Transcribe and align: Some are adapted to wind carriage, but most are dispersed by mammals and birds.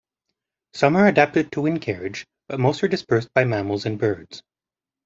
Some 0.73 0.95
are 0.95 1.05
adapted 1.07 1.51
to 1.51 1.61
wind 1.61 1.83
carriage, 1.83 2.25
but 2.47 2.59
most 2.59 2.83
are 2.83 2.87
dispersed 2.87 3.31
by 3.35 3.43
mammals 3.45 3.85
and 3.85 3.99
birds. 3.99 4.41